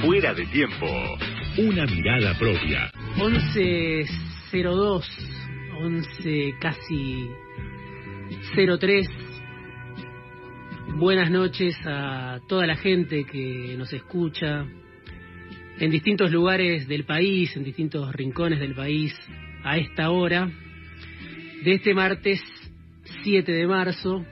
Fuera 0.00 0.32
de 0.32 0.46
tiempo. 0.46 0.86
Una 1.58 1.84
mirada 1.86 2.38
propia. 2.38 2.92
11.02, 3.16 5.04
11 5.80 6.54
casi 6.60 7.28
03. 8.54 9.08
Buenas 10.98 11.32
noches 11.32 11.76
a 11.84 12.38
toda 12.48 12.64
la 12.66 12.76
gente 12.76 13.24
que 13.24 13.74
nos 13.76 13.92
escucha 13.92 14.66
en 15.80 15.90
distintos 15.90 16.30
lugares 16.30 16.86
del 16.86 17.04
país, 17.04 17.56
en 17.56 17.64
distintos 17.64 18.14
rincones 18.14 18.60
del 18.60 18.76
país, 18.76 19.12
a 19.64 19.78
esta 19.78 20.10
hora 20.10 20.48
de 21.64 21.72
este 21.74 21.92
martes 21.92 22.40
7 23.24 23.50
de 23.50 23.66
marzo. 23.66 24.24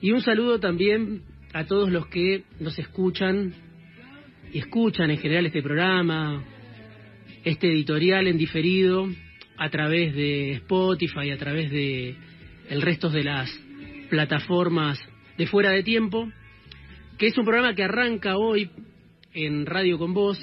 Y 0.00 0.12
un 0.12 0.22
saludo 0.22 0.58
también 0.58 1.22
a 1.52 1.66
todos 1.66 1.90
los 1.90 2.06
que 2.06 2.44
nos 2.58 2.78
escuchan 2.78 3.68
y 4.52 4.58
escuchan 4.58 5.10
en 5.10 5.18
general 5.18 5.46
este 5.46 5.62
programa, 5.62 6.44
este 7.44 7.68
editorial 7.68 8.26
en 8.26 8.36
diferido 8.36 9.08
a 9.56 9.70
través 9.70 10.14
de 10.14 10.52
Spotify, 10.52 11.30
a 11.30 11.38
través 11.38 11.70
de 11.70 12.16
el 12.68 12.82
resto 12.82 13.10
de 13.10 13.24
las 13.24 13.50
plataformas 14.08 14.98
de 15.36 15.46
fuera 15.46 15.70
de 15.70 15.82
tiempo, 15.82 16.30
que 17.18 17.26
es 17.26 17.38
un 17.38 17.44
programa 17.44 17.74
que 17.74 17.84
arranca 17.84 18.36
hoy 18.36 18.70
en 19.32 19.66
Radio 19.66 19.98
con 19.98 20.14
Voz, 20.14 20.40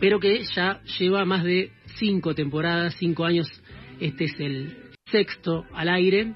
pero 0.00 0.18
que 0.18 0.42
ya 0.54 0.80
lleva 0.98 1.24
más 1.24 1.44
de 1.44 1.70
cinco 1.98 2.34
temporadas, 2.34 2.96
cinco 2.98 3.24
años, 3.24 3.48
este 4.00 4.24
es 4.24 4.40
el 4.40 4.76
sexto 5.06 5.64
al 5.74 5.88
aire, 5.88 6.32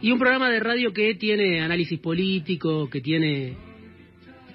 y 0.00 0.10
un 0.10 0.18
programa 0.18 0.50
de 0.50 0.60
radio 0.60 0.92
que 0.92 1.14
tiene 1.14 1.60
análisis 1.60 1.98
político, 2.00 2.90
que 2.90 3.00
tiene 3.00 3.56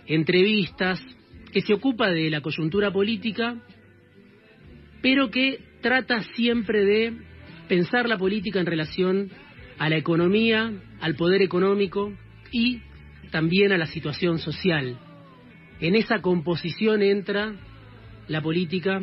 entrevistas, 0.08 1.02
que 1.52 1.62
se 1.62 1.74
ocupa 1.74 2.10
de 2.10 2.30
la 2.30 2.42
coyuntura 2.42 2.92
política, 2.92 3.56
pero 5.02 5.30
que 5.30 5.60
trata 5.82 6.24
siempre 6.36 6.84
de 6.84 7.14
pensar 7.68 8.08
la 8.08 8.18
política 8.18 8.60
en 8.60 8.66
relación 8.66 9.30
a 9.78 9.90
la 9.90 9.98
economía, 9.98 10.72
al 11.02 11.16
poder 11.16 11.42
económico 11.42 12.14
y 12.52 12.82
también 13.32 13.72
a 13.72 13.78
la 13.78 13.88
situación 13.88 14.40
social. 14.40 14.98
En 15.80 15.96
esa 15.96 16.22
composición 16.22 17.02
entra 17.02 17.56
la 18.28 18.42
política 18.42 19.02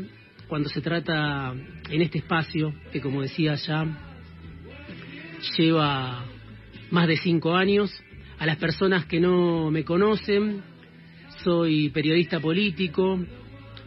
cuando 0.49 0.69
se 0.69 0.81
trata 0.81 1.55
en 1.89 2.03
este 2.03 2.19
espacio 2.19 2.75
que, 2.93 3.01
como 3.01 3.23
decía 3.23 3.55
ya, 3.55 3.87
lleva 5.57 6.25
más 6.91 7.09
de 7.09 7.17
cinco 7.17 7.55
años. 7.55 7.93
A 8.39 8.47
las 8.47 8.57
personas 8.57 9.07
que 9.07 9.21
no 9.21 9.71
me 9.71 9.85
conocen, 9.85 10.63
soy 11.45 11.91
periodista 11.91 12.41
político, 12.41 13.23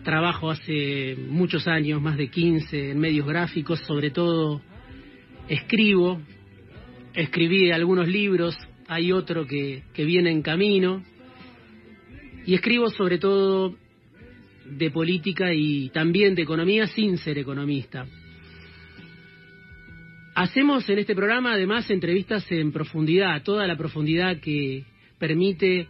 trabajo 0.04 0.52
hace 0.52 1.18
muchos 1.28 1.68
años, 1.68 2.00
más 2.00 2.16
de 2.16 2.30
15, 2.30 2.92
en 2.92 3.00
medios 3.00 3.26
gráficos, 3.26 3.80
sobre 3.80 4.12
todo 4.12 4.62
escribo, 5.50 6.22
escribí 7.16 7.72
algunos 7.72 8.08
libros, 8.08 8.56
hay 8.88 9.12
otro 9.12 9.48
que, 9.48 9.82
que 9.94 10.06
viene 10.06 10.32
en 10.32 10.44
camino, 10.44 11.04
y 12.46 12.54
escribo 12.54 12.92
sobre 12.92 13.18
todo 13.18 13.76
de 14.66 14.92
política 14.92 15.52
y 15.52 15.90
también 15.90 16.36
de 16.36 16.44
economía 16.44 16.86
sin 16.86 17.18
ser 17.18 17.40
economista. 17.40 18.06
Hacemos 20.36 20.88
en 20.90 21.00
este 21.00 21.16
programa 21.16 21.54
además 21.54 21.90
entrevistas 21.90 22.46
en 22.52 22.72
profundidad, 22.72 23.42
toda 23.42 23.66
la 23.66 23.76
profundidad 23.76 24.40
que 24.40 24.86
permite 25.18 25.88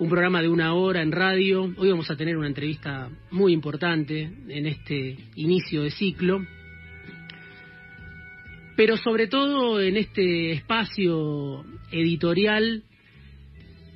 un 0.00 0.08
programa 0.08 0.40
de 0.40 0.48
una 0.48 0.72
hora 0.72 1.02
en 1.02 1.12
radio. 1.12 1.74
Hoy 1.76 1.90
vamos 1.90 2.10
a 2.10 2.16
tener 2.16 2.38
una 2.38 2.46
entrevista 2.46 3.10
muy 3.30 3.52
importante 3.52 4.30
en 4.48 4.66
este 4.66 5.18
inicio 5.34 5.82
de 5.82 5.90
ciclo. 5.90 6.42
Pero 8.76 8.96
sobre 8.96 9.26
todo 9.26 9.78
en 9.78 9.98
este 9.98 10.52
espacio 10.52 11.66
editorial, 11.92 12.82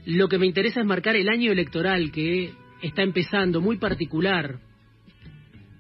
lo 0.05 0.29
que 0.29 0.37
me 0.37 0.45
interesa 0.45 0.81
es 0.81 0.87
marcar 0.87 1.17
el 1.17 1.31
año 1.31 1.51
electoral 1.51 2.13
que 2.13 2.53
está 2.83 3.01
empezando, 3.01 3.63
muy 3.63 3.79
particular, 3.79 4.59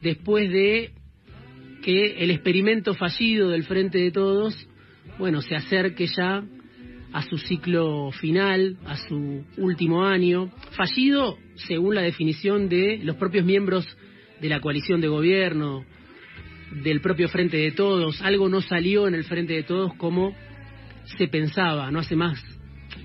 después 0.00 0.50
de 0.50 0.92
que 1.82 2.24
el 2.24 2.30
experimento 2.30 2.94
fallido 2.94 3.50
del 3.50 3.64
Frente 3.64 3.98
de 3.98 4.10
Todos, 4.10 4.56
bueno, 5.18 5.42
se 5.42 5.54
acerque 5.54 6.06
ya 6.06 6.42
a 7.14 7.22
su 7.22 7.38
ciclo 7.38 8.10
final, 8.10 8.76
a 8.84 8.97
su 8.97 9.44
último 9.56 10.04
año, 10.04 10.50
fallido 10.72 11.38
según 11.54 11.94
la 11.94 12.02
definición 12.02 12.69
de 12.69 12.98
los 13.04 13.14
propios 13.14 13.44
miembros 13.44 13.86
de 14.41 14.48
la 14.48 14.60
coalición 14.60 15.00
de 15.00 15.06
gobierno, 15.06 15.84
del 16.82 17.00
propio 17.00 17.28
Frente 17.28 17.56
de 17.56 17.70
Todos, 17.70 18.20
algo 18.20 18.48
no 18.48 18.60
salió 18.60 19.06
en 19.06 19.14
el 19.14 19.22
Frente 19.22 19.52
de 19.52 19.62
Todos 19.62 19.94
como 19.94 20.34
se 21.16 21.28
pensaba, 21.28 21.88
no 21.92 22.00
hace 22.00 22.16
más, 22.16 22.42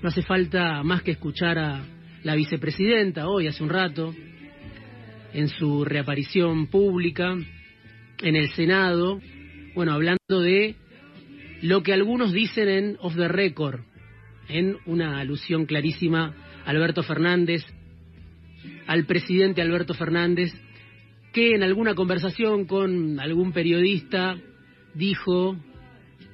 no 0.02 0.08
hace 0.08 0.22
falta 0.22 0.82
más 0.82 1.02
que 1.02 1.12
escuchar 1.12 1.56
a 1.60 1.84
la 2.24 2.34
vicepresidenta 2.34 3.28
hoy, 3.28 3.46
hace 3.46 3.62
un 3.62 3.70
rato, 3.70 4.12
en 5.32 5.46
su 5.46 5.84
reaparición 5.84 6.66
pública 6.66 7.36
en 8.22 8.34
el 8.34 8.50
Senado, 8.54 9.20
bueno, 9.76 9.92
hablando 9.92 10.40
de 10.40 10.74
lo 11.62 11.84
que 11.84 11.92
algunos 11.92 12.32
dicen 12.32 12.68
en 12.68 12.96
Off 12.98 13.14
the 13.14 13.28
Record, 13.28 13.82
en 14.50 14.76
una 14.86 15.20
alusión 15.20 15.66
clarísima 15.66 16.34
Alberto 16.64 17.02
Fernández, 17.02 17.64
al 18.86 19.06
presidente 19.06 19.62
Alberto 19.62 19.94
Fernández, 19.94 20.52
que 21.32 21.54
en 21.54 21.62
alguna 21.62 21.94
conversación 21.94 22.66
con 22.66 23.20
algún 23.20 23.52
periodista 23.52 24.36
dijo 24.94 25.56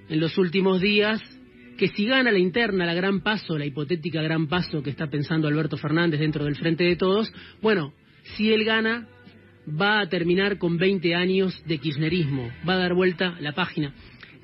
en 0.08 0.20
los 0.20 0.38
últimos 0.38 0.80
días 0.80 1.20
que 1.76 1.88
si 1.88 2.06
gana 2.06 2.32
la 2.32 2.38
interna, 2.38 2.86
la 2.86 2.94
gran 2.94 3.20
paso, 3.20 3.58
la 3.58 3.66
hipotética 3.66 4.22
gran 4.22 4.46
paso 4.46 4.82
que 4.82 4.90
está 4.90 5.08
pensando 5.08 5.46
Alberto 5.46 5.76
Fernández 5.76 6.20
dentro 6.20 6.44
del 6.44 6.56
Frente 6.56 6.84
de 6.84 6.96
Todos, 6.96 7.30
bueno, 7.60 7.92
si 8.36 8.50
él 8.50 8.64
gana, 8.64 9.06
va 9.68 10.00
a 10.00 10.08
terminar 10.08 10.58
con 10.58 10.78
20 10.78 11.14
años 11.14 11.62
de 11.66 11.78
kirchnerismo, 11.78 12.50
va 12.66 12.74
a 12.74 12.78
dar 12.78 12.94
vuelta 12.94 13.36
la 13.40 13.52
página, 13.52 13.94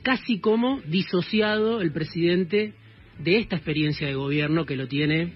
casi 0.03 0.41
como 0.41 0.81
disociado 0.83 1.81
el 1.81 1.93
presidente 1.93 2.75
de 3.19 3.39
esta 3.39 3.57
experiencia 3.57 4.07
de 4.07 4.15
gobierno 4.15 4.67
que 4.67 4.77
lo 4.77 4.89
tiene 4.89 5.33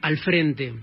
al 0.00 0.18
frente. 0.18 0.74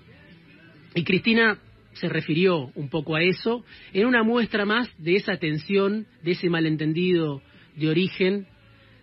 Y 0.96 1.04
Cristina 1.04 1.60
se 1.94 2.10
refirió 2.10 2.72
un 2.76 2.90
poco 2.90 3.16
a 3.16 3.24
eso 3.24 3.64
en 3.94 4.08
una 4.08 4.24
muestra 4.24 4.66
más 4.66 4.90
de 4.98 5.16
esa 5.16 5.38
tensión, 5.38 6.08
de 6.24 6.32
ese 6.32 6.50
malentendido 6.50 7.42
de 7.76 7.90
origen, 7.90 8.48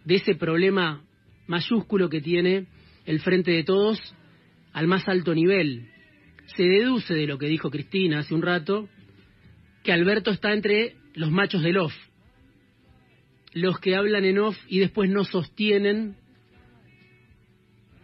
de 0.05 0.17
ese 0.17 0.35
problema 0.35 1.03
mayúsculo 1.47 2.09
que 2.09 2.21
tiene 2.21 2.67
el 3.07 3.21
frente 3.21 3.51
de 3.51 3.65
todos 3.65 3.99
al 4.73 4.87
más 4.87 5.09
alto 5.09 5.35
nivel. 5.35 5.89
Se 6.57 6.63
deduce 6.63 7.15
de 7.15 7.27
lo 7.27 7.39
que 7.39 7.47
dijo 7.47 7.71
Cristina 7.71 8.21
hace 8.21 8.35
un 8.35 8.43
rato 8.43 8.89
que 9.83 9.93
Alberto 9.93 10.31
está 10.31 10.53
entre 10.53 10.97
los 11.15 11.31
machos 11.31 11.63
del 11.63 11.79
off, 11.79 11.95
los 13.53 13.79
que 13.81 13.97
hablan 13.97 14.25
en 14.25 14.39
off 14.39 14.57
y 14.69 14.79
después 14.79 15.11
no 15.11 15.25
sostienen 15.25 16.17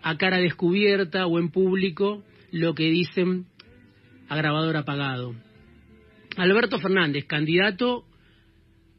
a 0.05 0.19
cara 0.19 0.37
descubierta 0.37 1.27
o 1.27 1.39
en 1.39 1.49
público 1.49 2.23
lo 2.53 2.75
que 2.75 2.91
dicen 2.91 3.47
a 4.29 4.37
grabador 4.37 4.77
apagado. 4.77 5.35
Alberto 6.37 6.79
Fernández, 6.79 7.25
candidato 7.25 8.05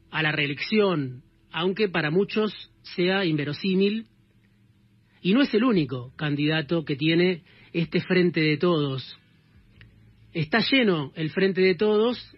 a 0.10 0.24
la 0.24 0.32
reelección, 0.32 1.22
aunque 1.52 1.90
para 1.90 2.10
muchos 2.10 2.52
sea 2.82 3.24
inverosímil, 3.24 4.08
y 5.22 5.34
no 5.36 5.44
es 5.44 5.54
el 5.54 5.64
único 5.64 6.12
candidato 6.16 6.84
que 6.86 6.96
tiene 6.96 7.44
este 7.72 8.02
frente 8.02 8.42
de 8.42 8.58
todos. 8.58 9.16
Está 10.34 10.60
lleno 10.72 11.12
el 11.16 11.30
frente 11.30 11.62
de 11.62 11.76
todos 11.76 12.36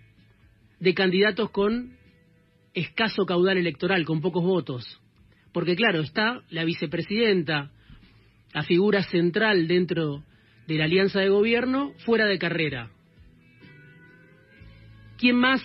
de 0.82 0.94
candidatos 0.94 1.52
con 1.52 1.96
escaso 2.74 3.26
caudal 3.26 3.58
electoral, 3.58 4.04
con 4.04 4.20
pocos 4.20 4.44
votos. 4.44 5.00
Porque 5.54 5.78
claro, 5.78 6.02
está 6.02 6.42
la 6.50 6.66
vicepresidenta 6.66 7.72
la 8.54 8.64
figura 8.64 9.04
central 9.04 9.68
dentro 9.68 10.24
de 10.68 10.76
la 10.76 10.86
alianza 10.86 11.20
de 11.20 11.30
gobierno 11.30 11.94
fuera 12.06 12.26
de 12.26 12.40
carrera. 12.40 12.90
¿Quién 15.18 15.36
más 15.36 15.62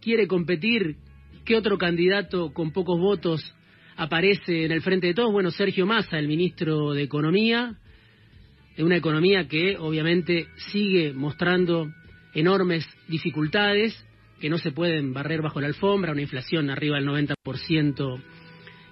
quiere 0.00 0.26
competir? 0.26 0.96
¿Qué 1.44 1.56
otro 1.56 1.78
candidato 1.78 2.52
con 2.52 2.72
pocos 2.72 2.98
votos 2.98 3.54
aparece 3.96 4.64
en 4.64 4.72
el 4.72 4.82
frente 4.82 5.08
de 5.08 5.14
todos? 5.14 5.32
Bueno, 5.32 5.50
Sergio 5.50 5.86
Massa, 5.86 6.18
el 6.18 6.26
ministro 6.26 6.92
de 6.92 7.02
Economía, 7.02 7.76
de 8.76 8.84
una 8.84 8.96
economía 8.96 9.48
que 9.48 9.76
obviamente 9.78 10.48
sigue 10.70 11.12
mostrando 11.12 11.90
enormes 12.34 12.86
dificultades 13.08 14.04
que 14.40 14.50
no 14.50 14.58
se 14.58 14.70
pueden 14.70 15.14
barrer 15.14 15.40
bajo 15.40 15.60
la 15.60 15.68
alfombra, 15.68 16.12
una 16.12 16.20
inflación 16.20 16.68
arriba 16.68 16.96
del 16.96 17.08
90% 17.08 18.22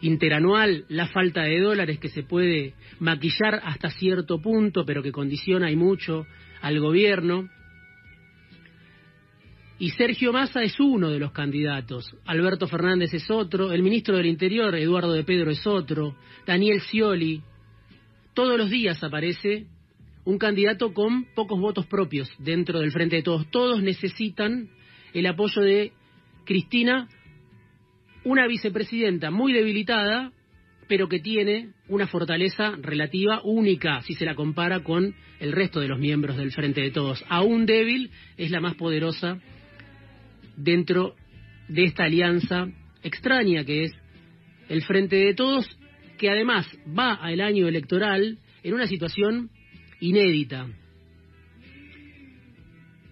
interanual, 0.04 0.84
la 0.88 1.08
falta 1.08 1.42
de 1.44 1.60
dólares 1.60 1.98
que 1.98 2.10
se 2.10 2.22
puede 2.22 2.74
maquillar 3.00 3.60
hasta 3.64 3.88
cierto 3.90 4.40
punto, 4.40 4.84
pero 4.84 5.02
que 5.02 5.12
condiciona 5.12 5.70
y 5.70 5.76
mucho 5.76 6.26
al 6.60 6.78
gobierno. 6.78 7.48
Y 9.78 9.90
Sergio 9.90 10.32
Massa 10.32 10.62
es 10.62 10.78
uno 10.78 11.10
de 11.10 11.18
los 11.18 11.32
candidatos, 11.32 12.14
Alberto 12.26 12.68
Fernández 12.68 13.14
es 13.14 13.30
otro, 13.30 13.72
el 13.72 13.82
ministro 13.82 14.16
del 14.16 14.26
Interior, 14.26 14.74
Eduardo 14.74 15.12
de 15.12 15.24
Pedro, 15.24 15.50
es 15.50 15.66
otro, 15.66 16.14
Daniel 16.46 16.80
Scioli. 16.82 17.42
Todos 18.34 18.58
los 18.58 18.68
días 18.68 19.02
aparece 19.02 19.66
un 20.24 20.36
candidato 20.38 20.92
con 20.92 21.24
pocos 21.34 21.58
votos 21.58 21.86
propios 21.86 22.30
dentro 22.38 22.80
del 22.80 22.92
Frente 22.92 23.16
de 23.16 23.22
Todos. 23.22 23.50
Todos 23.50 23.82
necesitan 23.82 24.68
el 25.14 25.26
apoyo 25.26 25.62
de 25.62 25.92
Cristina, 26.44 27.08
una 28.24 28.46
vicepresidenta 28.46 29.30
muy 29.30 29.52
debilitada, 29.52 30.32
pero 30.88 31.08
que 31.08 31.20
tiene 31.20 31.70
una 31.88 32.06
fortaleza 32.06 32.76
relativa 32.80 33.40
única 33.42 34.02
si 34.02 34.14
se 34.14 34.24
la 34.24 34.34
compara 34.34 34.80
con 34.80 35.14
el 35.40 35.52
resto 35.52 35.80
de 35.80 35.88
los 35.88 35.98
miembros 35.98 36.36
del 36.36 36.52
Frente 36.52 36.80
de 36.80 36.90
Todos. 36.90 37.24
Aún 37.28 37.66
débil, 37.66 38.10
es 38.36 38.50
la 38.50 38.60
más 38.60 38.74
poderosa 38.74 39.38
dentro 40.56 41.14
de 41.68 41.84
esta 41.84 42.04
alianza 42.04 42.68
extraña 43.02 43.64
que 43.64 43.84
es 43.84 43.92
el 44.68 44.82
Frente 44.82 45.16
de 45.16 45.34
Todos, 45.34 45.66
que 46.18 46.30
además 46.30 46.66
va 46.86 47.14
al 47.14 47.40
año 47.40 47.68
electoral 47.68 48.38
en 48.62 48.74
una 48.74 48.86
situación 48.86 49.50
inédita, 50.00 50.68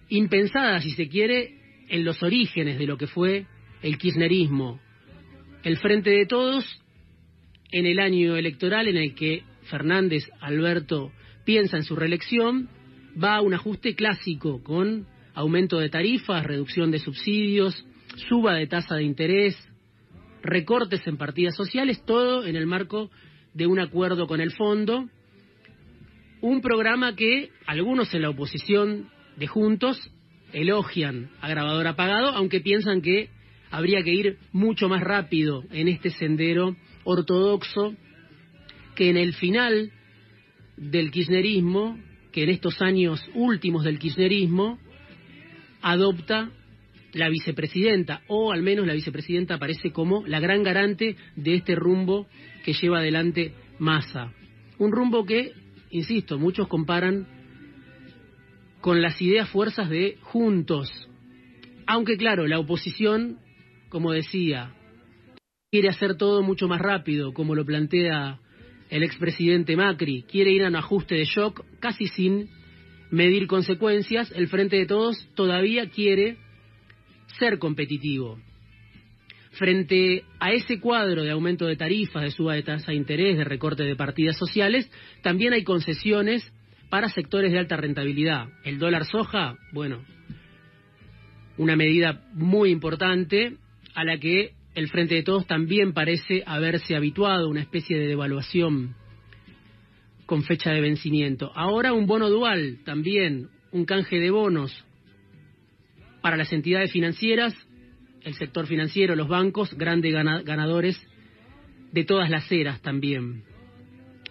impensada 0.09 0.79
si 0.81 0.91
se 0.91 1.07
quiere 1.07 1.55
en 1.89 2.03
los 2.03 2.21
orígenes 2.23 2.79
de 2.79 2.87
lo 2.87 2.97
que 2.97 3.07
fue 3.07 3.45
el 3.81 3.97
kirchnerismo, 3.97 4.79
el 5.63 5.77
Frente 5.77 6.09
de 6.09 6.25
Todos 6.25 6.65
en 7.71 7.85
el 7.85 7.99
año 7.99 8.35
electoral 8.35 8.87
en 8.87 8.97
el 8.97 9.15
que 9.15 9.43
Fernández 9.69 10.29
Alberto 10.41 11.11
piensa 11.45 11.77
en 11.77 11.83
su 11.83 11.95
reelección, 11.95 12.69
va 13.21 13.35
a 13.35 13.41
un 13.41 13.53
ajuste 13.53 13.95
clásico 13.95 14.61
con 14.61 15.07
aumento 15.33 15.79
de 15.79 15.89
tarifas, 15.89 16.45
reducción 16.45 16.91
de 16.91 16.99
subsidios, 16.99 17.85
suba 18.27 18.55
de 18.55 18.67
tasa 18.67 18.95
de 18.95 19.03
interés, 19.03 19.57
recortes 20.41 21.07
en 21.07 21.17
partidas 21.17 21.55
sociales, 21.55 22.03
todo 22.05 22.45
en 22.45 22.55
el 22.55 22.67
marco 22.67 23.09
de 23.53 23.65
un 23.65 23.79
acuerdo 23.79 24.27
con 24.27 24.41
el 24.41 24.51
fondo, 24.51 25.09
un 26.41 26.61
programa 26.61 27.15
que 27.15 27.49
algunos 27.65 28.13
en 28.13 28.21
la 28.23 28.29
oposición 28.29 29.09
de 29.37 29.47
Juntos 29.47 30.11
elogian 30.51 31.31
a 31.39 31.47
grabador 31.47 31.87
apagado, 31.87 32.29
aunque 32.29 32.59
piensan 32.59 33.01
que 33.01 33.29
habría 33.73 34.03
que 34.03 34.13
ir 34.13 34.37
mucho 34.51 34.87
más 34.87 35.01
rápido 35.01 35.63
en 35.71 35.87
este 35.87 36.11
sendero 36.11 36.75
ortodoxo 37.05 37.95
que 38.95 39.09
en 39.09 39.17
el 39.17 39.33
final 39.33 39.91
del 40.77 41.09
kirchnerismo, 41.09 41.97
que 42.31 42.43
en 42.43 42.49
estos 42.49 42.79
años 42.83 43.27
últimos 43.33 43.83
del 43.83 43.97
kirchnerismo, 43.97 44.77
adopta 45.81 46.51
la 47.13 47.29
vicepresidenta, 47.29 48.21
o 48.27 48.51
al 48.51 48.61
menos 48.61 48.85
la 48.85 48.93
vicepresidenta 48.93 49.55
aparece 49.55 49.91
como 49.91 50.23
la 50.27 50.39
gran 50.39 50.61
garante 50.61 51.15
de 51.35 51.55
este 51.55 51.73
rumbo 51.73 52.27
que 52.63 52.73
lleva 52.73 52.99
adelante 52.99 53.55
Massa. 53.79 54.31
Un 54.77 54.91
rumbo 54.91 55.25
que, 55.25 55.51
insisto, 55.89 56.37
muchos 56.37 56.67
comparan 56.67 57.25
con 58.81 59.01
las 59.01 59.19
ideas 59.19 59.49
fuerzas 59.49 59.89
de 59.89 60.19
Juntos. 60.21 60.91
Aunque 61.87 62.17
claro, 62.17 62.45
la 62.45 62.59
oposición, 62.59 63.39
como 63.93 64.11
decía, 64.11 64.73
quiere 65.69 65.87
hacer 65.87 66.17
todo 66.17 66.41
mucho 66.41 66.67
más 66.67 66.81
rápido, 66.81 67.31
como 67.31 67.53
lo 67.53 67.63
plantea 67.63 68.39
el 68.89 69.03
expresidente 69.03 69.75
Macri, 69.75 70.23
quiere 70.23 70.51
ir 70.51 70.63
a 70.63 70.69
un 70.69 70.75
ajuste 70.75 71.13
de 71.13 71.25
shock 71.25 71.63
casi 71.79 72.07
sin 72.07 72.49
medir 73.11 73.45
consecuencias, 73.45 74.31
el 74.31 74.47
Frente 74.47 74.77
de 74.77 74.87
Todos 74.87 75.29
todavía 75.35 75.91
quiere 75.91 76.37
ser 77.37 77.59
competitivo. 77.59 78.39
Frente 79.51 80.23
a 80.39 80.51
ese 80.53 80.79
cuadro 80.79 81.21
de 81.21 81.29
aumento 81.29 81.67
de 81.67 81.75
tarifas, 81.75 82.23
de 82.23 82.31
suba 82.31 82.55
de 82.55 82.63
tasa 82.63 82.93
de 82.93 82.97
interés, 82.97 83.37
de 83.37 83.43
recorte 83.43 83.83
de 83.83 83.95
partidas 83.95 84.39
sociales, 84.39 84.89
también 85.21 85.53
hay 85.53 85.63
concesiones 85.63 86.51
para 86.89 87.09
sectores 87.09 87.51
de 87.51 87.59
alta 87.59 87.77
rentabilidad. 87.77 88.47
El 88.63 88.79
dólar 88.79 89.05
soja, 89.05 89.55
bueno, 89.71 90.03
una 91.57 91.75
medida 91.75 92.23
muy 92.33 92.71
importante 92.71 93.59
a 93.95 94.03
la 94.03 94.17
que 94.17 94.53
el 94.75 94.89
Frente 94.89 95.15
de 95.15 95.23
Todos 95.23 95.45
también 95.45 95.93
parece 95.93 96.43
haberse 96.45 96.95
habituado, 96.95 97.49
una 97.49 97.61
especie 97.61 97.97
de 97.97 98.07
devaluación 98.07 98.95
con 100.25 100.43
fecha 100.43 100.71
de 100.71 100.81
vencimiento. 100.81 101.51
Ahora 101.55 101.93
un 101.93 102.07
bono 102.07 102.29
dual, 102.29 102.79
también 102.85 103.49
un 103.71 103.85
canje 103.85 104.19
de 104.19 104.31
bonos 104.31 104.85
para 106.21 106.37
las 106.37 106.51
entidades 106.53 106.91
financieras, 106.91 107.53
el 108.21 108.33
sector 108.35 108.65
financiero, 108.65 109.15
los 109.15 109.27
bancos, 109.27 109.73
grandes 109.75 110.13
ganadores 110.13 110.99
de 111.91 112.03
todas 112.05 112.29
las 112.29 112.49
eras 112.51 112.81
también. 112.81 113.43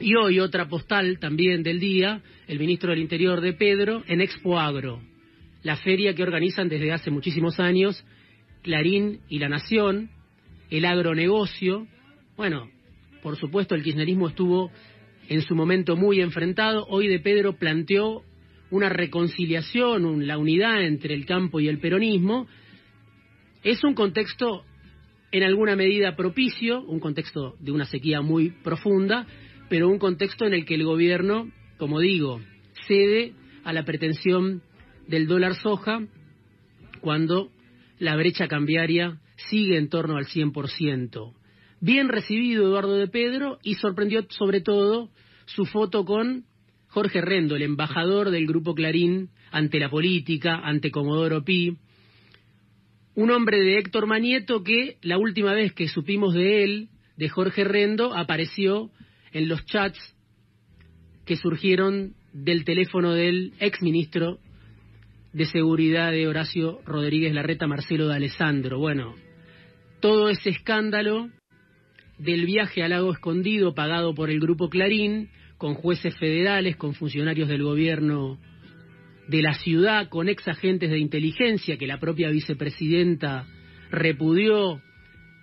Y 0.01 0.17
hoy 0.17 0.41
otra 0.41 0.69
postal 0.69 1.19
también 1.21 1.63
del 1.63 1.79
día, 1.79 2.23
el 2.49 2.59
ministro 2.59 2.91
del 2.91 3.01
Interior 3.01 3.41
de 3.41 3.53
Pedro, 3.53 4.03
en 4.09 4.21
Expo 4.21 4.59
Agro, 4.59 5.01
la 5.63 5.77
feria 5.77 6.15
que 6.15 6.23
organizan 6.23 6.69
desde 6.69 6.91
hace 6.91 7.11
muchísimos 7.11 7.61
años 7.61 8.05
Clarín 8.63 9.21
y 9.29 9.39
La 9.39 9.49
Nación, 9.49 10.11
el 10.71 10.85
agronegocio. 10.85 11.87
Bueno, 12.37 12.71
por 13.23 13.37
supuesto 13.37 13.75
el 13.75 13.83
kirchnerismo 13.83 14.29
estuvo 14.29 14.71
en 15.29 15.43
su 15.43 15.55
momento 15.55 15.97
muy 15.97 16.21
enfrentado. 16.21 16.87
Hoy 16.89 17.09
de 17.09 17.19
Pedro 17.19 17.55
planteó 17.55 18.23
una 18.71 18.89
reconciliación, 18.89 20.27
la 20.27 20.39
unidad 20.39 20.83
entre 20.85 21.15
el 21.15 21.27
campo 21.27 21.61
y 21.61 21.69
el 21.69 21.79
peronismo. 21.79 22.47
Es 23.63 23.83
un 23.85 23.95
contexto 23.95 24.65
en 25.33 25.43
alguna 25.43 25.77
medida 25.77 26.17
propicio, 26.17 26.83
un 26.83 27.01
contexto 27.01 27.57
de 27.59 27.73
una 27.73 27.85
sequía 27.85 28.21
muy 28.21 28.51
profunda, 28.51 29.27
pero 29.69 29.89
un 29.89 29.99
contexto 29.99 30.47
en 30.47 30.55
el 30.55 30.65
que 30.65 30.75
el 30.75 30.85
gobierno, 30.85 31.51
como 31.79 32.01
digo, 32.01 32.41
cede 32.87 33.33
a 33.65 33.73
la 33.73 33.85
pretensión 33.85 34.63
del 35.09 35.27
dólar 35.27 35.55
soja 35.55 36.07
cuando 37.01 37.51
la 38.03 38.17
brecha 38.17 38.49
cambiaria 38.49 39.21
sigue 39.49 39.79
en 39.79 39.89
torno 39.89 40.17
al 40.17 40.27
100%. 40.27 41.35
Bien 41.81 42.09
recibido 42.09 42.65
Eduardo 42.65 42.97
de 42.97 43.07
Pedro 43.07 43.61
y 43.63 43.75
sorprendió 43.75 44.27
sobre 44.29 44.61
todo 44.61 45.11
su 45.47 45.67
foto 45.67 46.05
con 46.05 46.45
Jorge 46.89 47.21
Rendo, 47.21 47.55
el 47.55 47.63
embajador 47.63 48.33
del 48.33 48.49
Grupo 48.49 48.75
Clarín 48.75 49.31
ante 49.53 49.79
la 49.79 49.89
política, 49.89 50.57
ante 50.65 50.91
Comodoro 50.91 51.45
Pi, 51.45 51.77
un 53.15 53.31
hombre 53.31 53.61
de 53.61 53.79
Héctor 53.79 54.09
Manieto 54.09 54.65
que 54.65 54.97
la 55.03 55.17
última 55.17 55.53
vez 55.53 55.73
que 55.73 55.87
supimos 55.87 56.35
de 56.35 56.65
él, 56.65 56.89
de 57.17 57.29
Jorge 57.29 57.63
Rendo, 57.63 58.17
apareció 58.17 58.91
en 59.31 59.47
los 59.47 59.65
chats 59.67 60.17
que 61.25 61.37
surgieron 61.37 62.15
del 62.33 62.65
teléfono 62.65 63.13
del 63.13 63.53
exministro 63.61 64.41
de 65.33 65.47
Seguridad 65.47 66.13
de 66.13 66.29
Horacio 66.29 66.81
Rodríguez 66.85 67.33
Larreta, 67.33 67.67
Marcelo 67.67 68.09
de 68.09 68.17
Alessandro. 68.17 68.79
Bueno, 68.79 69.15
todo 70.01 70.29
ese 70.29 70.51
escándalo 70.51 71.31
del 72.19 72.45
viaje 72.45 72.83
al 72.83 72.91
lago 72.91 73.13
escondido 73.13 73.75
pagado 73.75 74.15
por 74.15 74.31
el 74.31 74.41
grupo 74.41 74.69
Clarín, 74.69 75.31
con 75.57 75.75
jueces 75.75 76.17
federales, 76.19 76.77
con 76.77 76.95
funcionarios 76.95 77.49
del 77.49 77.63
gobierno 77.63 78.39
de 79.29 79.43
la 79.43 79.55
ciudad, 79.55 80.09
con 80.09 80.29
ex 80.29 80.47
agentes 80.49 80.91
de 80.91 80.99
inteligencia 80.99 81.79
que 81.79 81.87
la 81.87 82.01
propia 82.01 82.29
vicepresidenta 82.29 83.47
repudió 83.91 84.83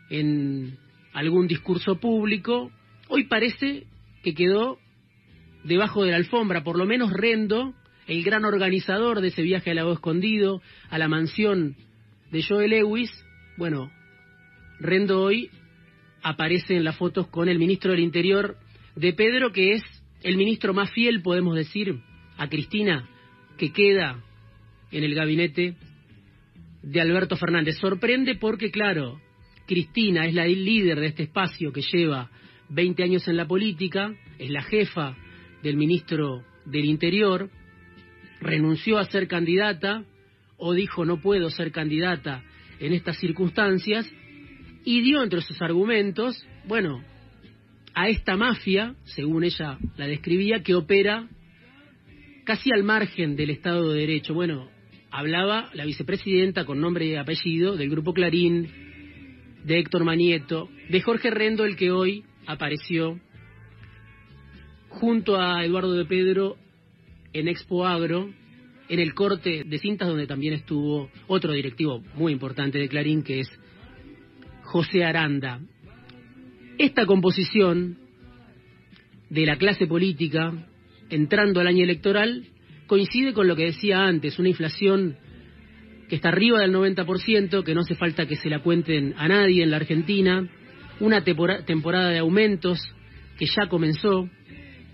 en 0.10 0.78
algún 1.14 1.48
discurso 1.48 2.00
público, 2.00 2.72
hoy 3.08 3.26
parece 3.26 3.86
que 4.24 4.34
quedó 4.34 4.78
debajo 5.64 6.04
de 6.04 6.12
la 6.12 6.18
alfombra, 6.18 6.64
por 6.64 6.78
lo 6.78 6.86
menos 6.86 7.12
Rendo, 7.12 7.74
el 8.10 8.24
gran 8.24 8.44
organizador 8.44 9.22
de 9.22 9.28
ese 9.28 9.44
viaje 9.44 9.70
al 9.70 9.76
lago 9.76 9.94
escondido, 9.94 10.64
a 10.90 10.98
la 10.98 11.08
mansión 11.08 11.76
de 12.32 12.42
Joe 12.44 12.68
Lewis, 12.68 13.12
bueno, 13.56 13.92
Rendo 14.80 15.22
hoy 15.22 15.50
aparece 16.24 16.76
en 16.76 16.86
las 16.86 16.98
fotos 16.98 17.28
con 17.28 17.50
el 17.50 17.60
ministro 17.60 17.92
del 17.92 18.00
Interior 18.00 18.58
de 18.96 19.14
Pedro, 19.14 19.52
que 19.52 19.74
es 19.74 19.84
el 20.24 20.38
ministro 20.38 20.74
más 20.74 20.90
fiel, 20.92 21.22
podemos 21.22 21.56
decir, 21.56 22.00
a 22.38 22.50
Cristina, 22.50 23.08
que 23.58 23.72
queda 23.72 24.24
en 24.92 25.04
el 25.04 25.14
gabinete 25.14 25.76
de 26.82 27.02
Alberto 27.02 27.36
Fernández. 27.36 27.78
Sorprende 27.78 28.36
porque, 28.36 28.72
claro, 28.72 29.22
Cristina 29.68 30.26
es 30.26 30.34
la 30.34 30.48
líder 30.48 31.00
de 31.00 31.08
este 31.08 31.24
espacio 31.24 31.72
que 31.72 31.82
lleva 31.82 32.32
20 32.70 33.04
años 33.04 33.28
en 33.28 33.38
la 33.38 33.48
política, 33.48 34.16
es 34.40 34.50
la 34.50 34.64
jefa 34.64 35.16
del 35.62 35.78
ministro 35.78 36.44
del 36.66 36.86
Interior, 36.86 37.52
renunció 38.42 38.98
a 38.98 39.06
ser 39.06 39.28
candidata 39.28 40.04
o 40.58 40.74
dijo 40.74 41.06
no 41.06 41.22
puedo 41.22 41.50
ser 41.50 41.72
candidata 41.72 42.44
en 42.80 42.94
estas 42.94 43.18
circunstancias 43.18 44.10
y 44.84 45.02
dio 45.02 45.22
entre 45.24 45.42
sus 45.42 45.62
argumentos, 45.62 46.46
bueno, 46.66 47.04
a 47.94 48.08
esta 48.08 48.38
mafia, 48.38 48.96
según 49.04 49.44
ella 49.44 49.78
la 49.98 50.08
describía, 50.08 50.64
que 50.64 50.76
opera 50.76 51.28
casi 52.46 52.72
al 52.72 52.84
margen 52.84 53.36
del 53.36 53.50
Estado 53.50 53.92
de 53.92 54.00
Derecho. 54.00 54.34
Bueno, 54.34 54.70
hablaba 55.12 55.70
la 55.74 55.86
vicepresidenta 55.86 56.66
con 56.66 56.80
nombre 56.80 57.06
y 57.06 57.16
apellido 57.16 57.76
del 57.76 57.90
Grupo 57.90 58.14
Clarín, 58.14 58.70
de 59.64 59.80
Héctor 59.80 60.06
Manieto, 60.06 60.70
de 60.90 61.02
Jorge 61.02 61.30
Rendo, 61.30 61.66
el 61.66 61.76
que 61.76 61.92
hoy 61.92 62.24
apareció 62.48 63.20
junto 64.88 65.40
a 65.40 65.64
Eduardo 65.64 65.94
de 65.94 66.06
Pedro 66.06 66.58
en 67.34 67.48
Expo 67.48 67.86
Agro, 67.86 68.30
en 68.88 69.00
el 69.00 69.14
corte 69.14 69.64
de 69.66 69.78
cintas 69.78 70.08
donde 70.08 70.28
también 70.28 70.54
estuvo 70.54 71.10
otro 71.28 71.54
directivo 71.54 72.04
muy 72.16 72.34
importante 72.34 72.80
de 72.80 72.90
Clarín, 72.90 73.24
que 73.24 73.42
es 73.42 73.50
José 74.64 75.04
Aranda. 75.04 75.60
Esta 76.78 77.06
composición 77.06 77.98
de 79.30 79.46
la 79.46 79.58
clase 79.58 79.86
política 79.86 80.54
entrando 81.10 81.60
al 81.60 81.68
año 81.68 81.84
electoral 81.84 82.46
coincide 82.88 83.34
con 83.34 83.48
lo 83.48 83.56
que 83.56 83.66
decía 83.66 84.04
antes, 84.04 84.40
una 84.40 84.50
inflación 84.50 85.18
que 86.08 86.16
está 86.16 86.30
arriba 86.30 86.60
del 86.60 86.74
90%, 86.74 87.64
que 87.64 87.76
no 87.76 87.82
hace 87.82 87.96
falta 87.96 88.26
que 88.26 88.36
se 88.36 88.50
la 88.50 88.64
cuenten 88.64 89.14
a 89.18 89.28
nadie 89.28 89.62
en 89.62 89.70
la 89.70 89.78
Argentina, 89.78 90.50
una 91.00 91.24
temporada 91.24 92.10
de 92.10 92.18
aumentos 92.18 92.80
que 93.38 93.46
ya 93.46 93.68
comenzó 93.70 94.28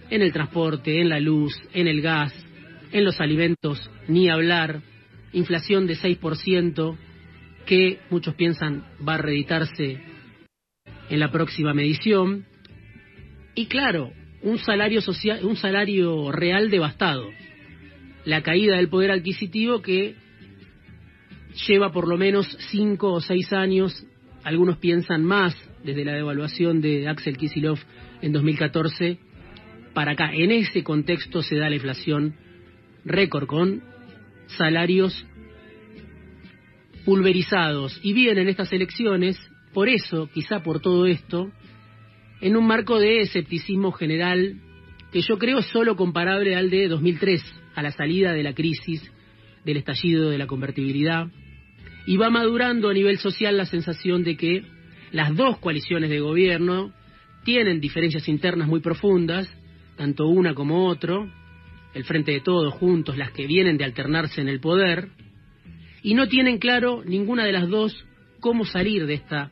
en 0.09 0.21
el 0.21 0.31
transporte, 0.31 1.01
en 1.01 1.09
la 1.09 1.19
luz, 1.19 1.53
en 1.73 1.87
el 1.87 2.01
gas, 2.01 2.33
en 2.91 3.03
los 3.03 3.19
alimentos, 3.19 3.89
ni 4.07 4.29
hablar, 4.29 4.81
inflación 5.33 5.87
de 5.87 5.95
6% 5.95 6.97
que 7.65 7.99
muchos 8.09 8.35
piensan 8.35 8.85
va 9.07 9.15
a 9.15 9.17
reeditarse 9.17 9.99
en 11.09 11.19
la 11.19 11.31
próxima 11.31 11.73
medición. 11.73 12.45
Y 13.55 13.65
claro, 13.67 14.11
un 14.43 14.59
salario 14.59 15.01
social, 15.01 15.43
un 15.43 15.55
salario 15.55 16.31
real 16.31 16.69
devastado. 16.69 17.29
La 18.25 18.41
caída 18.41 18.77
del 18.77 18.89
poder 18.89 19.11
adquisitivo 19.11 19.81
que 19.81 20.15
lleva 21.67 21.91
por 21.91 22.07
lo 22.07 22.17
menos 22.17 22.47
cinco 22.71 23.13
o 23.13 23.21
seis 23.21 23.51
años, 23.53 24.05
algunos 24.43 24.77
piensan 24.77 25.23
más 25.23 25.55
desde 25.83 26.05
la 26.05 26.13
devaluación 26.13 26.81
de 26.81 27.07
Axel 27.07 27.37
Kisilov 27.37 27.79
en 28.21 28.31
2014 28.31 29.19
para 29.95 30.11
acá. 30.11 30.29
En 30.31 30.51
ese 30.51 30.83
contexto 30.83 31.41
se 31.41 31.55
da 31.55 31.69
la 31.69 31.75
inflación 31.75 32.35
récord 33.03 33.47
con 33.47 33.81
salarios 34.45 35.25
pulverizados. 37.05 37.99
Y 38.03 38.13
bien 38.13 38.37
en 38.37 38.49
estas 38.49 38.71
elecciones, 38.73 39.39
por 39.73 39.89
eso, 39.89 40.29
quizá 40.31 40.61
por 40.61 40.81
todo 40.81 41.07
esto, 41.07 41.51
en 42.41 42.55
un 42.55 42.67
marco 42.67 42.99
de 42.99 43.21
escepticismo 43.21 43.91
general 43.91 44.61
que 45.11 45.21
yo 45.21 45.37
creo 45.39 45.59
es 45.59 45.67
solo 45.67 45.95
comparable 45.95 46.55
al 46.55 46.69
de 46.69 46.87
2003, 46.89 47.41
a 47.73 47.81
la 47.81 47.91
salida 47.91 48.33
de 48.33 48.43
la 48.43 48.53
crisis, 48.53 49.09
del 49.63 49.77
estallido 49.77 50.29
de 50.29 50.37
la 50.37 50.45
convertibilidad, 50.45 51.27
y 52.05 52.17
va 52.17 52.29
madurando 52.29 52.89
a 52.89 52.93
nivel 52.93 53.17
social 53.17 53.57
la 53.57 53.65
sensación 53.65 54.23
de 54.23 54.35
que 54.35 54.63
las 55.11 55.35
dos 55.35 55.57
coaliciones 55.59 56.09
de 56.09 56.19
gobierno 56.19 56.93
tienen 57.45 57.79
diferencias 57.79 58.27
internas 58.27 58.67
muy 58.67 58.81
profundas, 58.81 59.49
tanto 59.95 60.27
una 60.27 60.53
como 60.53 60.87
otro, 60.87 61.29
el 61.93 62.03
frente 62.03 62.31
de 62.31 62.41
todos 62.41 62.73
juntos, 62.73 63.17
las 63.17 63.31
que 63.31 63.47
vienen 63.47 63.77
de 63.77 63.85
alternarse 63.85 64.41
en 64.41 64.49
el 64.49 64.59
poder, 64.59 65.09
y 66.03 66.13
no 66.13 66.27
tienen 66.27 66.59
claro 66.59 67.03
ninguna 67.05 67.45
de 67.45 67.51
las 67.51 67.67
dos 67.67 68.05
cómo 68.39 68.65
salir 68.65 69.05
de 69.07 69.15
esta 69.15 69.51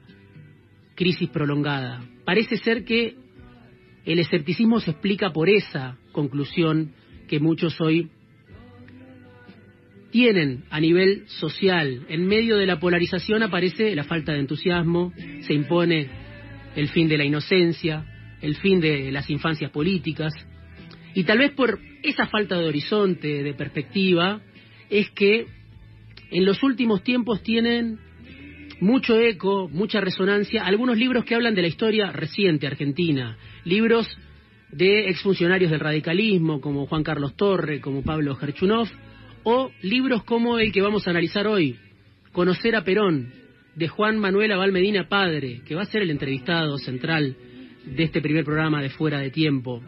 crisis 0.96 1.30
prolongada. 1.30 2.04
Parece 2.26 2.58
ser 2.58 2.84
que 2.84 3.16
el 4.06 4.20
escepticismo 4.20 4.80
se 4.80 4.92
explica 4.92 5.32
por 5.32 5.50
esa 5.50 5.98
conclusión 6.12 6.94
que 7.28 7.40
muchos 7.40 7.80
hoy 7.82 8.12
tienen 10.12 10.66
a 10.70 10.80
nivel 10.80 11.24
social. 11.28 12.06
En 12.08 12.28
medio 12.28 12.58
de 12.58 12.68
la 12.68 12.80
polarización 12.80 13.42
aparece 13.42 13.96
la 13.96 14.04
falta 14.04 14.34
de 14.34 14.42
entusiasmo, 14.42 15.12
se 15.42 15.54
impone 15.54 16.08
el 16.76 16.90
fin 16.90 17.08
de 17.08 17.18
la 17.18 17.26
inocencia, 17.26 18.06
el 18.44 18.56
fin 18.58 18.80
de 18.80 19.12
las 19.12 19.30
infancias 19.30 19.72
políticas, 19.72 20.34
y 21.16 21.24
tal 21.24 21.40
vez 21.40 21.52
por 21.54 21.80
esa 22.04 22.28
falta 22.28 22.58
de 22.58 22.66
horizonte, 22.66 23.44
de 23.44 23.54
perspectiva, 23.54 24.42
es 24.90 25.10
que 25.12 25.48
en 26.30 26.46
los 26.46 26.62
últimos 26.62 27.04
tiempos 27.04 27.42
tienen 27.42 28.00
mucho 28.80 29.20
eco, 29.20 29.70
mucha 29.70 30.02
resonancia, 30.02 30.66
algunos 30.66 30.98
libros 30.98 31.24
que 31.24 31.36
hablan 31.36 31.56
de 31.56 31.62
la 31.62 31.68
historia 31.68 32.12
reciente 32.12 32.68
argentina, 32.68 33.38
libros 33.64 34.08
de 34.72 35.10
exfuncionarios 35.10 35.72
del 35.72 35.80
radicalismo 35.80 36.60
como 36.60 36.88
Juan 36.88 37.04
Carlos 37.04 37.36
Torre, 37.36 37.80
como 37.80 38.04
Pablo 38.04 38.36
Gerchunov, 38.36 38.90
o 39.44 39.72
libros 39.82 40.24
como 40.24 40.58
el 40.58 40.72
que 40.72 40.82
vamos 40.82 41.08
a 41.08 41.12
analizar 41.12 41.48
hoy, 41.48 41.78
Conocer 42.32 42.76
a 42.76 42.84
Perón, 42.84 43.32
de 43.76 43.88
Juan 43.88 44.18
Manuel 44.18 44.52
Abal 44.52 44.72
Medina 44.72 45.08
Padre, 45.08 45.62
que 45.66 45.76
va 45.76 45.84
a 45.84 45.86
ser 45.86 46.02
el 46.02 46.12
entrevistado 46.12 46.78
central 46.78 47.36
de 47.86 48.04
este 48.04 48.22
primer 48.22 48.46
programa 48.46 48.82
de 48.82 48.90
Fuera 48.90 49.20
de 49.20 49.32
Tiempo. 49.32 49.82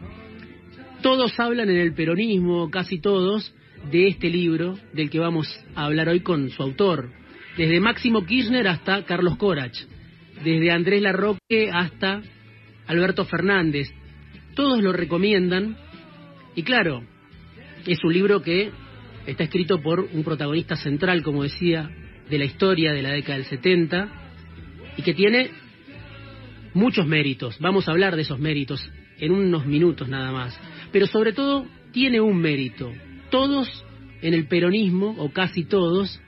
Todos 1.02 1.38
hablan 1.38 1.70
en 1.70 1.76
el 1.76 1.94
peronismo, 1.94 2.70
casi 2.70 3.00
todos, 3.00 3.54
de 3.90 4.08
este 4.08 4.28
libro 4.28 4.78
del 4.92 5.10
que 5.10 5.18
vamos 5.18 5.48
a 5.74 5.84
hablar 5.84 6.08
hoy 6.08 6.20
con 6.20 6.50
su 6.50 6.62
autor, 6.62 7.10
desde 7.56 7.80
Máximo 7.80 8.24
Kirchner 8.24 8.68
hasta 8.68 9.04
Carlos 9.04 9.36
Corach, 9.36 9.76
desde 10.44 10.70
Andrés 10.70 11.02
Larroque 11.02 11.70
hasta 11.72 12.22
Alberto 12.86 13.24
Fernández. 13.24 13.88
Todos 14.54 14.82
lo 14.82 14.92
recomiendan 14.92 15.76
y 16.54 16.62
claro, 16.62 17.02
es 17.86 18.02
un 18.02 18.12
libro 18.12 18.42
que 18.42 18.70
está 19.26 19.44
escrito 19.44 19.80
por 19.80 20.00
un 20.00 20.24
protagonista 20.24 20.76
central, 20.76 21.22
como 21.22 21.42
decía, 21.42 21.90
de 22.28 22.38
la 22.38 22.44
historia 22.44 22.92
de 22.92 23.02
la 23.02 23.10
década 23.10 23.38
del 23.38 23.46
70 23.46 24.08
y 24.96 25.02
que 25.02 25.14
tiene 25.14 25.50
muchos 26.76 27.06
méritos. 27.06 27.58
Vamos 27.58 27.88
a 27.88 27.90
hablar 27.90 28.14
de 28.14 28.22
esos 28.22 28.38
méritos 28.38 28.88
en 29.18 29.32
unos 29.32 29.66
minutos 29.66 30.08
nada 30.08 30.30
más. 30.30 30.58
Pero 30.92 31.06
sobre 31.06 31.32
todo 31.32 31.66
tiene 31.92 32.20
un 32.20 32.38
mérito. 32.38 32.92
Todos 33.30 33.84
en 34.22 34.34
el 34.34 34.46
peronismo, 34.46 35.14
o 35.18 35.30
casi 35.32 35.64
todos, 35.64 36.20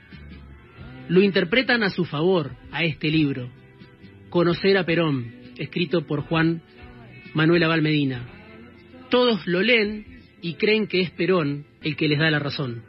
lo 1.07 1.21
interpretan 1.21 1.83
a 1.83 1.89
su 1.89 2.05
favor 2.05 2.51
a 2.71 2.83
este 2.83 3.09
libro, 3.09 3.49
Conocer 4.29 4.77
a 4.77 4.85
Perón, 4.85 5.33
escrito 5.57 6.05
por 6.05 6.21
Juan 6.21 6.61
Manuel 7.33 7.63
Abal 7.63 7.81
Medina. 7.81 8.27
Todos 9.09 9.45
lo 9.47 9.61
leen 9.61 10.21
y 10.41 10.53
creen 10.55 10.87
que 10.87 11.01
es 11.01 11.11
Perón 11.11 11.65
el 11.81 11.95
que 11.95 12.07
les 12.07 12.19
da 12.19 12.29
la 12.29 12.39
razón. 12.39 12.83